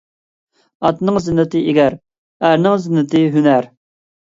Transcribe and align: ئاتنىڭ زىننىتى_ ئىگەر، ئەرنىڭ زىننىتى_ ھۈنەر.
ئاتنىڭ 0.89 1.19
زىننىتى_ 1.25 1.61
ئىگەر، 1.75 1.99
ئەرنىڭ 2.51 2.81
زىننىتى_ 2.89 3.25
ھۈنەر. 3.39 3.73